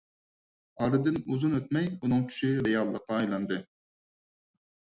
ئارىدىن 0.85 1.19
ئۇزۇن 1.33 1.53
ئۆتمەي 1.59 1.91
ئۇنىڭ 2.01 2.25
چۈشى 2.31 2.51
رېئاللىققا 2.71 3.21
ئايلاندى. 3.21 3.61